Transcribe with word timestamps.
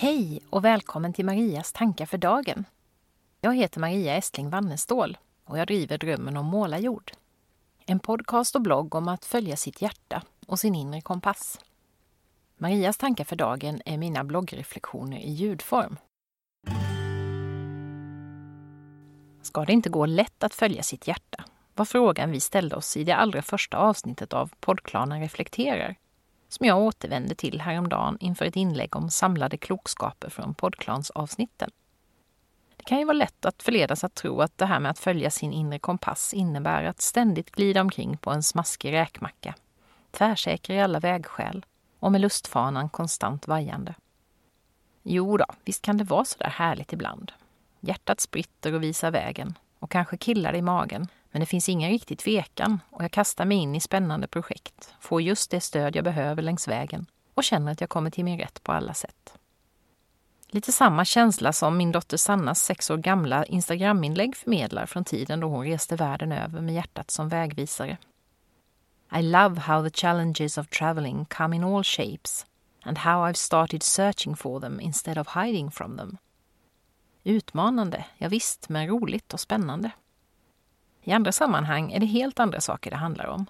Hej 0.00 0.40
och 0.50 0.64
välkommen 0.64 1.12
till 1.12 1.24
Marias 1.24 1.72
tankar 1.72 2.06
för 2.06 2.18
dagen. 2.18 2.64
Jag 3.40 3.56
heter 3.56 3.80
Maria 3.80 4.16
Estling 4.16 4.50
Wannestål 4.50 5.18
och 5.44 5.58
jag 5.58 5.66
driver 5.66 5.98
Drömmen 5.98 6.36
om 6.36 6.46
målarjord. 6.46 7.12
En 7.86 7.98
podcast 8.00 8.54
och 8.54 8.62
blogg 8.62 8.94
om 8.94 9.08
att 9.08 9.24
följa 9.24 9.56
sitt 9.56 9.82
hjärta 9.82 10.22
och 10.46 10.60
sin 10.60 10.74
inre 10.74 11.00
kompass. 11.00 11.60
Marias 12.56 12.96
tankar 12.96 13.24
för 13.24 13.36
dagen 13.36 13.82
är 13.84 13.98
mina 13.98 14.24
bloggreflektioner 14.24 15.18
i 15.18 15.30
ljudform. 15.30 15.96
Ska 19.42 19.64
det 19.64 19.72
inte 19.72 19.90
gå 19.90 20.06
lätt 20.06 20.42
att 20.42 20.54
följa 20.54 20.82
sitt 20.82 21.08
hjärta? 21.08 21.44
var 21.74 21.84
frågan 21.84 22.30
vi 22.30 22.40
ställde 22.40 22.76
oss 22.76 22.96
i 22.96 23.04
det 23.04 23.16
allra 23.16 23.42
första 23.42 23.76
avsnittet 23.76 24.32
av 24.32 24.50
Poddklanen 24.60 25.20
reflekterar 25.20 25.96
som 26.50 26.66
jag 26.66 26.78
återvände 26.78 27.34
till 27.34 27.60
häromdagen 27.60 28.16
inför 28.20 28.44
ett 28.44 28.56
inlägg 28.56 28.96
om 28.96 29.10
samlade 29.10 29.56
klokskaper 29.56 30.30
från 30.30 30.54
poddklansavsnitten. 30.54 31.70
Det 32.76 32.84
kan 32.84 32.98
ju 32.98 33.04
vara 33.04 33.16
lätt 33.16 33.44
att 33.44 33.62
förledas 33.62 34.04
att 34.04 34.14
tro 34.14 34.40
att 34.40 34.58
det 34.58 34.66
här 34.66 34.80
med 34.80 34.90
att 34.90 34.98
följa 34.98 35.30
sin 35.30 35.52
inre 35.52 35.78
kompass 35.78 36.34
innebär 36.34 36.84
att 36.84 37.00
ständigt 37.00 37.50
glida 37.50 37.80
omkring 37.80 38.16
på 38.16 38.30
en 38.30 38.42
smaskig 38.42 38.92
räkmacka, 38.92 39.54
tvärsäker 40.10 40.74
i 40.74 40.80
alla 40.80 41.00
vägskäl 41.00 41.66
och 41.98 42.12
med 42.12 42.20
lustfanan 42.20 42.88
konstant 42.88 43.48
vajande. 43.48 43.94
Jo 45.02 45.36
då, 45.36 45.46
visst 45.64 45.82
kan 45.82 45.96
det 45.96 46.04
vara 46.04 46.24
så 46.24 46.38
där 46.38 46.50
härligt 46.50 46.92
ibland. 46.92 47.32
Hjärtat 47.80 48.20
spritter 48.20 48.74
och 48.74 48.82
visar 48.82 49.10
vägen 49.10 49.58
och 49.78 49.90
kanske 49.90 50.16
killar 50.16 50.54
i 50.54 50.62
magen 50.62 51.08
men 51.30 51.40
det 51.40 51.46
finns 51.46 51.68
ingen 51.68 51.90
riktig 51.90 52.18
tvekan 52.18 52.80
och 52.90 53.04
jag 53.04 53.10
kastar 53.10 53.44
mig 53.44 53.56
in 53.56 53.74
i 53.74 53.80
spännande 53.80 54.28
projekt, 54.28 54.94
får 55.00 55.22
just 55.22 55.50
det 55.50 55.60
stöd 55.60 55.96
jag 55.96 56.04
behöver 56.04 56.42
längs 56.42 56.68
vägen 56.68 57.06
och 57.34 57.44
känner 57.44 57.72
att 57.72 57.80
jag 57.80 57.90
kommer 57.90 58.10
till 58.10 58.24
min 58.24 58.38
rätt 58.38 58.62
på 58.62 58.72
alla 58.72 58.94
sätt. 58.94 59.34
Lite 60.52 60.72
samma 60.72 61.04
känsla 61.04 61.52
som 61.52 61.76
min 61.76 61.92
dotter 61.92 62.16
Sannas 62.16 62.62
sex 62.62 62.90
år 62.90 62.96
gamla 62.96 63.44
Instagraminlägg 63.44 64.36
förmedlar 64.36 64.86
från 64.86 65.04
tiden 65.04 65.40
då 65.40 65.48
hon 65.48 65.64
reste 65.64 65.96
världen 65.96 66.32
över 66.32 66.60
med 66.60 66.74
hjärtat 66.74 67.10
som 67.10 67.28
vägvisare. 67.28 67.96
I 69.18 69.22
love 69.22 69.60
how 69.60 69.88
the 69.88 70.00
challenges 70.00 70.58
of 70.58 70.68
traveling 70.68 71.24
come 71.24 71.56
in 71.56 71.64
all 71.64 71.84
shapes 71.84 72.46
and 72.82 72.98
how 72.98 73.30
I've 73.30 73.34
started 73.34 73.82
searching 73.82 74.36
for 74.36 74.60
them 74.60 74.80
instead 74.80 75.18
of 75.18 75.28
hiding 75.34 75.70
from 75.70 75.96
them. 75.96 76.16
Utmanande, 77.24 78.04
ja 78.18 78.28
visst, 78.28 78.68
men 78.68 78.88
roligt 78.88 79.34
och 79.34 79.40
spännande. 79.40 79.90
I 81.02 81.12
andra 81.12 81.32
sammanhang 81.32 81.92
är 81.92 82.00
det 82.00 82.06
helt 82.06 82.40
andra 82.40 82.60
saker 82.60 82.90
det 82.90 82.96
handlar 82.96 83.26
om. 83.26 83.46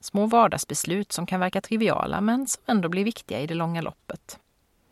Små 0.00 0.26
vardagsbeslut 0.26 1.12
som 1.12 1.26
kan 1.26 1.40
verka 1.40 1.60
triviala 1.60 2.20
men 2.20 2.46
som 2.46 2.62
ändå 2.66 2.88
blir 2.88 3.04
viktiga 3.04 3.40
i 3.40 3.46
det 3.46 3.54
långa 3.54 3.80
loppet. 3.80 4.38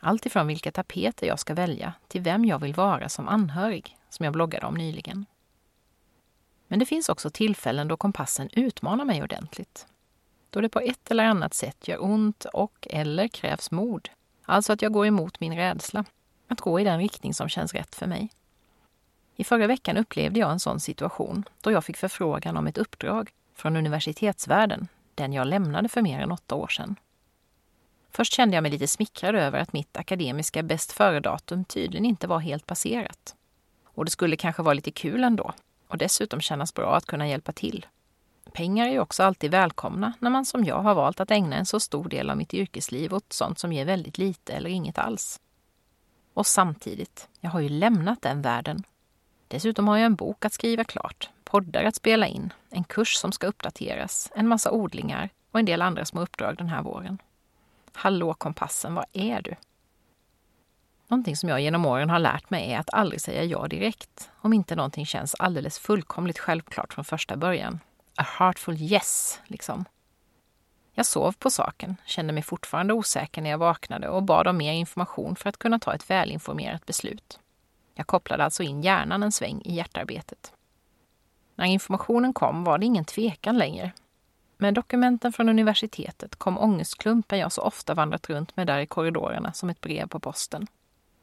Allt 0.00 0.26
ifrån 0.26 0.46
vilka 0.46 0.72
tapeter 0.72 1.26
jag 1.26 1.38
ska 1.38 1.54
välja 1.54 1.92
till 2.08 2.20
vem 2.20 2.44
jag 2.44 2.58
vill 2.58 2.74
vara 2.74 3.08
som 3.08 3.28
anhörig, 3.28 3.96
som 4.08 4.24
jag 4.24 4.32
bloggade 4.32 4.66
om 4.66 4.74
nyligen. 4.74 5.26
Men 6.68 6.78
det 6.78 6.86
finns 6.86 7.08
också 7.08 7.30
tillfällen 7.30 7.88
då 7.88 7.96
kompassen 7.96 8.48
utmanar 8.52 9.04
mig 9.04 9.22
ordentligt. 9.22 9.86
Då 10.50 10.60
det 10.60 10.68
på 10.68 10.80
ett 10.80 11.10
eller 11.10 11.24
annat 11.24 11.54
sätt 11.54 11.88
gör 11.88 12.04
ont 12.04 12.44
och 12.44 12.88
eller 12.90 13.28
krävs 13.28 13.70
mod. 13.70 14.08
Alltså 14.44 14.72
att 14.72 14.82
jag 14.82 14.92
går 14.92 15.06
emot 15.06 15.40
min 15.40 15.56
rädsla. 15.56 16.04
Att 16.48 16.60
gå 16.60 16.80
i 16.80 16.84
den 16.84 16.98
riktning 16.98 17.34
som 17.34 17.48
känns 17.48 17.74
rätt 17.74 17.94
för 17.94 18.06
mig. 18.06 18.30
I 19.36 19.44
förra 19.44 19.66
veckan 19.66 19.96
upplevde 19.96 20.40
jag 20.40 20.50
en 20.50 20.60
sån 20.60 20.80
situation 20.80 21.44
då 21.60 21.70
jag 21.72 21.84
fick 21.84 21.96
förfrågan 21.96 22.56
om 22.56 22.66
ett 22.66 22.78
uppdrag 22.78 23.30
från 23.54 23.76
universitetsvärlden, 23.76 24.88
den 25.14 25.32
jag 25.32 25.46
lämnade 25.46 25.88
för 25.88 26.02
mer 26.02 26.20
än 26.20 26.32
åtta 26.32 26.54
år 26.54 26.68
sedan. 26.68 26.96
Först 28.10 28.32
kände 28.32 28.56
jag 28.56 28.62
mig 28.62 28.70
lite 28.70 28.88
smickrad 28.88 29.34
över 29.34 29.58
att 29.58 29.72
mitt 29.72 29.96
akademiska 29.96 30.62
bäst 30.62 30.92
före-datum 30.92 31.64
tydligen 31.64 32.04
inte 32.04 32.26
var 32.26 32.38
helt 32.38 32.66
passerat. 32.66 33.34
Och 33.84 34.04
det 34.04 34.10
skulle 34.10 34.36
kanske 34.36 34.62
vara 34.62 34.74
lite 34.74 34.90
kul 34.90 35.24
ändå 35.24 35.52
och 35.88 35.98
dessutom 35.98 36.40
kännas 36.40 36.74
bra 36.74 36.96
att 36.96 37.06
kunna 37.06 37.28
hjälpa 37.28 37.52
till. 37.52 37.86
Pengar 38.52 38.86
är 38.86 38.90
ju 38.90 39.00
också 39.00 39.22
alltid 39.22 39.50
välkomna 39.50 40.12
när 40.18 40.30
man 40.30 40.44
som 40.44 40.64
jag 40.64 40.82
har 40.82 40.94
valt 40.94 41.20
att 41.20 41.30
ägna 41.30 41.56
en 41.56 41.66
så 41.66 41.80
stor 41.80 42.08
del 42.08 42.30
av 42.30 42.36
mitt 42.36 42.54
yrkesliv 42.54 43.14
åt 43.14 43.32
sånt 43.32 43.58
som 43.58 43.72
ger 43.72 43.84
väldigt 43.84 44.18
lite 44.18 44.52
eller 44.52 44.70
inget 44.70 44.98
alls. 44.98 45.40
Och 46.34 46.46
samtidigt, 46.46 47.28
jag 47.40 47.50
har 47.50 47.60
ju 47.60 47.68
lämnat 47.68 48.22
den 48.22 48.42
världen 48.42 48.84
Dessutom 49.52 49.88
har 49.88 49.96
jag 49.96 50.06
en 50.06 50.14
bok 50.14 50.44
att 50.44 50.52
skriva 50.52 50.84
klart, 50.84 51.30
poddar 51.44 51.84
att 51.84 51.94
spela 51.94 52.26
in, 52.26 52.52
en 52.70 52.84
kurs 52.84 53.14
som 53.14 53.32
ska 53.32 53.46
uppdateras, 53.46 54.32
en 54.34 54.48
massa 54.48 54.70
odlingar 54.70 55.28
och 55.50 55.58
en 55.58 55.64
del 55.64 55.82
andra 55.82 56.04
små 56.04 56.20
uppdrag 56.20 56.56
den 56.56 56.68
här 56.68 56.82
våren. 56.82 57.18
Hallå 57.92 58.34
kompassen, 58.34 58.94
var 58.94 59.06
är 59.12 59.42
du? 59.42 59.54
Någonting 61.08 61.36
som 61.36 61.48
jag 61.48 61.60
genom 61.60 61.86
åren 61.86 62.10
har 62.10 62.18
lärt 62.18 62.50
mig 62.50 62.72
är 62.72 62.78
att 62.78 62.94
aldrig 62.94 63.20
säga 63.20 63.44
ja 63.44 63.68
direkt, 63.68 64.30
om 64.40 64.52
inte 64.52 64.76
någonting 64.76 65.06
känns 65.06 65.34
alldeles 65.34 65.78
fullkomligt 65.78 66.38
självklart 66.38 66.94
från 66.94 67.04
första 67.04 67.36
början. 67.36 67.80
A 68.16 68.24
heartful 68.38 68.82
yes, 68.82 69.40
liksom. 69.44 69.84
Jag 70.94 71.06
sov 71.06 71.32
på 71.32 71.50
saken, 71.50 71.96
kände 72.06 72.32
mig 72.32 72.42
fortfarande 72.42 72.94
osäker 72.94 73.42
när 73.42 73.50
jag 73.50 73.58
vaknade 73.58 74.08
och 74.08 74.22
bad 74.22 74.46
om 74.46 74.56
mer 74.56 74.72
information 74.72 75.36
för 75.36 75.48
att 75.48 75.58
kunna 75.58 75.78
ta 75.78 75.94
ett 75.94 76.10
välinformerat 76.10 76.86
beslut. 76.86 77.38
Jag 77.94 78.06
kopplade 78.06 78.44
alltså 78.44 78.62
in 78.62 78.82
hjärnan 78.82 79.22
en 79.22 79.32
sväng 79.32 79.62
i 79.64 79.74
hjärtarbetet. 79.74 80.52
När 81.54 81.64
informationen 81.64 82.32
kom 82.32 82.64
var 82.64 82.78
det 82.78 82.86
ingen 82.86 83.04
tvekan 83.04 83.58
längre. 83.58 83.92
Med 84.56 84.74
dokumenten 84.74 85.32
från 85.32 85.48
universitetet 85.48 86.36
kom 86.36 86.58
ångestklumpen 86.58 87.38
jag 87.38 87.52
så 87.52 87.62
ofta 87.62 87.94
vandrat 87.94 88.30
runt 88.30 88.56
med 88.56 88.66
där 88.66 88.78
i 88.78 88.86
korridorerna 88.86 89.52
som 89.52 89.70
ett 89.70 89.80
brev 89.80 90.08
på 90.08 90.20
posten. 90.20 90.66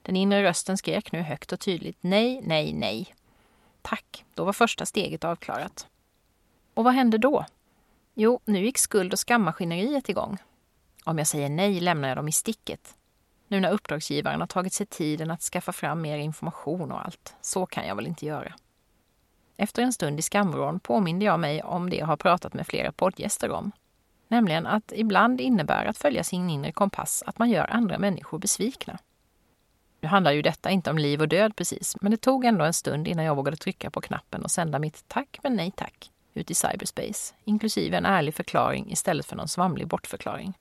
Den 0.02 0.16
inre 0.16 0.44
rösten 0.44 0.78
skrek 0.78 1.12
nu 1.12 1.22
högt 1.22 1.52
och 1.52 1.60
tydligt 1.60 1.98
nej, 2.02 2.42
nej, 2.44 2.74
nej. 2.74 3.16
Tack, 3.82 4.26
då 4.34 4.46
var 4.46 4.54
första 4.54 4.86
steget 4.86 5.24
avklarat. 5.24 5.88
Och 6.74 6.84
vad 6.84 6.94
hände 6.94 7.18
då? 7.18 7.46
Jo, 8.14 8.40
nu 8.46 8.66
gick 8.66 8.78
skuld 8.78 9.14
och 9.14 9.20
skammaskineriet 9.20 10.10
igång. 10.10 10.38
Om 11.04 11.18
jag 11.18 11.28
säger 11.28 11.50
nej 11.50 11.80
lämnar 11.80 12.08
jag 12.08 12.18
dem 12.18 12.28
i 12.28 12.32
sticket 12.32 12.96
nu 13.50 13.60
när 13.60 13.72
uppdragsgivaren 13.72 14.40
har 14.40 14.48
tagit 14.48 14.74
sig 14.74 14.86
tiden 14.86 15.32
att 15.32 15.42
skaffa 15.42 15.72
fram 15.72 16.02
mer 16.02 16.18
information 16.18 16.92
och 16.92 17.06
allt. 17.06 17.36
Så 17.42 17.66
kan 17.66 17.88
jag 17.88 17.96
väl 17.96 18.08
inte 18.08 18.26
göra. 18.26 18.54
Efter 19.58 19.82
en 19.82 19.94
stund 19.94 20.20
i 20.20 20.22
skamvrån 20.22 20.80
påminde 20.80 21.26
jag 21.26 21.40
mig 21.40 21.64
om 21.64 21.90
det 21.90 21.96
jag 21.96 22.06
har 22.06 22.18
pratat 22.18 22.54
med 22.54 22.68
flera 22.68 22.92
poddgäster 22.92 23.52
om. 23.52 23.72
Nämligen 24.28 24.68
att 24.68 24.94
ibland 24.96 25.42
innebär 25.42 25.86
att 25.86 25.98
följa 25.98 26.24
sin 26.24 26.50
inre 26.50 26.72
kompass 26.72 27.24
att 27.28 27.40
man 27.40 27.50
gör 27.50 27.74
andra 27.74 27.98
människor 27.98 28.40
besvikna. 28.40 29.00
Nu 30.02 30.08
handlar 30.08 30.32
ju 30.32 30.42
detta 30.42 30.70
inte 30.70 30.90
om 30.90 30.98
liv 30.98 31.22
och 31.22 31.28
död 31.28 31.56
precis, 31.56 31.96
men 32.02 32.12
det 32.12 32.18
tog 32.18 32.46
ändå 32.46 32.66
en 32.66 32.74
stund 32.74 33.08
innan 33.08 33.26
jag 33.26 33.36
vågade 33.36 33.58
trycka 33.58 33.90
på 33.90 34.02
knappen 34.02 34.44
och 34.44 34.52
sända 34.52 34.80
mitt 34.80 35.04
tack 35.08 35.40
men 35.44 35.56
nej 35.56 35.72
tack 35.76 36.12
ut 36.34 36.52
i 36.52 36.56
cyberspace, 36.56 37.34
inklusive 37.44 37.98
en 37.98 38.06
ärlig 38.06 38.36
förklaring 38.36 38.92
istället 38.92 39.26
för 39.26 39.36
någon 39.36 39.48
svamlig 39.48 39.88
bortförklaring. 39.88 40.54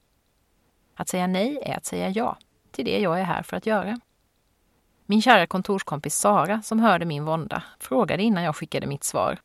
Att 0.95 1.09
säga 1.09 1.27
nej 1.27 1.59
är 1.63 1.77
att 1.77 1.85
säga 1.85 2.09
ja, 2.09 2.37
till 2.73 2.85
det 2.85 2.99
jag 2.99 3.21
är 3.21 3.25
här 3.25 3.43
för 3.43 3.57
att 3.57 3.67
göra. 3.67 4.01
Min 5.07 5.23
kära 5.23 5.47
kontorskompis 5.47 6.17
Sara, 6.17 6.63
som 6.63 6.81
hörde 6.81 7.05
min 7.05 7.25
vånda, 7.25 7.63
frågade 7.81 8.23
innan 8.23 8.45
jag 8.45 8.57
skickade 8.57 8.87
mitt 8.87 9.05
svar. 9.05 9.39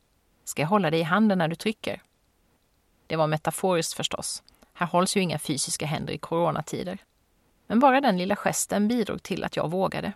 Ska 0.44 0.62
jag 0.62 0.70
hålla 0.70 0.92
dig 0.92 1.00
i 1.00 1.04
handen 1.04 1.38
när 1.38 1.48
du 1.48 1.56
trycker? 1.56 2.02
Det 3.08 3.16
var 3.16 3.28
metaforiskt 3.28 3.94
förstås. 3.94 4.44
Här 4.74 4.88
hålls 4.88 5.18
ju 5.18 5.22
inga 5.22 5.40
fysiska 5.40 5.86
händer 5.86 6.14
i 6.14 6.18
coronatider. 6.18 6.98
Men 7.68 7.80
bara 7.80 8.02
den 8.02 8.18
lilla 8.18 8.36
gesten 8.36 8.88
bidrog 8.88 9.24
till 9.24 9.44
att 9.44 9.56
jag 9.56 9.72
vågade. 9.72 10.14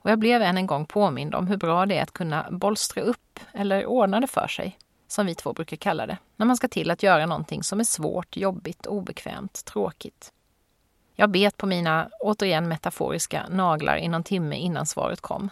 Och 0.00 0.10
jag 0.10 0.18
blev 0.18 0.42
än 0.42 0.56
en 0.56 0.66
gång 0.66 0.86
påmind 0.86 1.34
om 1.34 1.46
hur 1.46 1.56
bra 1.56 1.86
det 1.86 1.98
är 1.98 2.02
att 2.02 2.12
kunna 2.12 2.46
bolstra 2.50 3.02
upp, 3.02 3.40
eller 3.52 3.86
ordna 3.86 4.20
det 4.20 4.26
för 4.26 4.48
sig, 4.48 4.78
som 5.08 5.26
vi 5.26 5.34
två 5.34 5.52
brukar 5.52 5.76
kalla 5.76 6.06
det, 6.06 6.18
när 6.36 6.46
man 6.46 6.56
ska 6.56 6.68
till 6.68 6.90
att 6.90 7.02
göra 7.02 7.26
någonting 7.26 7.62
som 7.62 7.80
är 7.80 7.84
svårt, 7.84 8.36
jobbigt, 8.36 8.86
obekvämt, 8.86 9.64
tråkigt. 9.64 10.32
Jag 11.20 11.30
bet 11.30 11.56
på 11.56 11.66
mina, 11.66 12.10
återigen 12.20 12.68
metaforiska, 12.68 13.46
naglar 13.50 13.96
i 13.96 14.08
någon 14.08 14.22
timme 14.22 14.56
innan 14.56 14.86
svaret 14.86 15.20
kom. 15.20 15.50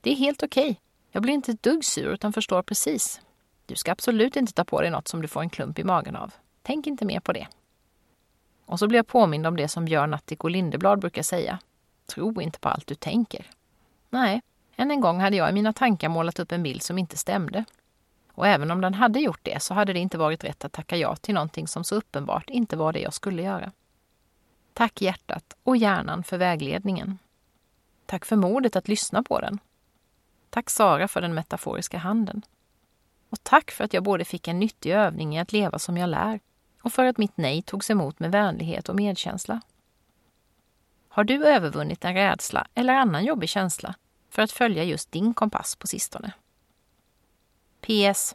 Det 0.00 0.10
är 0.10 0.16
helt 0.16 0.42
okej. 0.42 0.70
Okay. 0.70 0.76
Jag 1.10 1.22
blir 1.22 1.34
inte 1.34 1.52
ett 1.52 1.62
dugg 1.62 1.84
sur 1.84 2.08
utan 2.08 2.32
förstår 2.32 2.62
precis. 2.62 3.20
Du 3.66 3.76
ska 3.76 3.92
absolut 3.92 4.36
inte 4.36 4.52
ta 4.52 4.64
på 4.64 4.80
dig 4.80 4.90
något 4.90 5.08
som 5.08 5.22
du 5.22 5.28
får 5.28 5.40
en 5.40 5.50
klump 5.50 5.78
i 5.78 5.84
magen 5.84 6.16
av. 6.16 6.34
Tänk 6.62 6.86
inte 6.86 7.04
mer 7.04 7.20
på 7.20 7.32
det. 7.32 7.46
Och 8.66 8.78
så 8.78 8.88
blir 8.88 8.98
jag 8.98 9.06
påmind 9.06 9.46
om 9.46 9.56
det 9.56 9.68
som 9.68 9.84
Björn 9.84 10.14
Attiko 10.14 10.48
Lindeblad 10.48 11.00
brukar 11.00 11.22
säga. 11.22 11.58
Tro 12.06 12.40
inte 12.40 12.58
på 12.58 12.68
allt 12.68 12.86
du 12.86 12.94
tänker. 12.94 13.46
Nej, 14.10 14.42
än 14.76 14.90
en 14.90 15.00
gång 15.00 15.20
hade 15.20 15.36
jag 15.36 15.50
i 15.50 15.52
mina 15.52 15.72
tankar 15.72 16.08
målat 16.08 16.38
upp 16.38 16.52
en 16.52 16.62
bild 16.62 16.82
som 16.82 16.98
inte 16.98 17.16
stämde. 17.16 17.64
Och 18.32 18.46
även 18.46 18.70
om 18.70 18.80
den 18.80 18.94
hade 18.94 19.20
gjort 19.20 19.40
det 19.42 19.62
så 19.62 19.74
hade 19.74 19.92
det 19.92 19.98
inte 19.98 20.18
varit 20.18 20.44
rätt 20.44 20.64
att 20.64 20.72
tacka 20.72 20.96
ja 20.96 21.16
till 21.16 21.34
någonting 21.34 21.68
som 21.68 21.84
så 21.84 21.94
uppenbart 21.94 22.50
inte 22.50 22.76
var 22.76 22.92
det 22.92 23.00
jag 23.00 23.14
skulle 23.14 23.42
göra. 23.42 23.72
Tack 24.72 25.02
hjärtat 25.02 25.56
och 25.62 25.76
hjärnan 25.76 26.24
för 26.24 26.38
vägledningen. 26.38 27.18
Tack 28.06 28.24
för 28.24 28.36
modet 28.36 28.76
att 28.76 28.88
lyssna 28.88 29.22
på 29.22 29.40
den. 29.40 29.58
Tack 30.50 30.70
Sara 30.70 31.08
för 31.08 31.20
den 31.20 31.34
metaforiska 31.34 31.98
handen. 31.98 32.42
Och 33.28 33.42
tack 33.42 33.70
för 33.70 33.84
att 33.84 33.94
jag 33.94 34.02
både 34.02 34.24
fick 34.24 34.48
en 34.48 34.58
nyttig 34.58 34.90
övning 34.90 35.36
i 35.36 35.40
att 35.40 35.52
leva 35.52 35.78
som 35.78 35.96
jag 35.96 36.10
lär 36.10 36.40
och 36.82 36.92
för 36.92 37.04
att 37.04 37.18
mitt 37.18 37.36
nej 37.36 37.62
togs 37.62 37.90
emot 37.90 38.18
med 38.18 38.32
vänlighet 38.32 38.88
och 38.88 38.96
medkänsla. 38.96 39.60
Har 41.08 41.24
du 41.24 41.46
övervunnit 41.46 42.04
en 42.04 42.14
rädsla 42.14 42.66
eller 42.74 42.94
annan 42.94 43.24
jobbig 43.24 43.48
känsla 43.48 43.94
för 44.30 44.42
att 44.42 44.52
följa 44.52 44.84
just 44.84 45.12
din 45.12 45.34
kompass 45.34 45.76
på 45.76 45.86
sistone? 45.86 46.32
PS. 47.80 48.34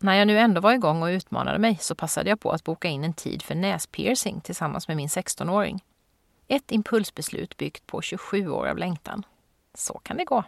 När 0.00 0.14
jag 0.14 0.26
nu 0.26 0.38
ändå 0.38 0.60
var 0.60 0.72
igång 0.72 1.02
och 1.02 1.06
utmanade 1.06 1.58
mig 1.58 1.78
så 1.80 1.94
passade 1.94 2.30
jag 2.30 2.40
på 2.40 2.50
att 2.50 2.64
boka 2.64 2.88
in 2.88 3.04
en 3.04 3.12
tid 3.12 3.42
för 3.42 3.54
näspiercing 3.54 4.40
tillsammans 4.40 4.88
med 4.88 4.96
min 4.96 5.08
16-åring. 5.08 5.84
Ett 6.48 6.72
impulsbeslut 6.72 7.56
byggt 7.56 7.86
på 7.86 8.02
27 8.02 8.48
år 8.48 8.66
av 8.66 8.78
längtan. 8.78 9.22
Så 9.74 10.00
kan 10.02 10.16
det 10.16 10.24
gå. 10.24 10.44